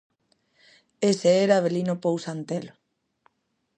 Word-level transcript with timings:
Ese 1.11 1.31
era 1.45 1.55
Avelino 1.57 1.95
Pousa 2.03 2.29
Antelo. 2.37 2.73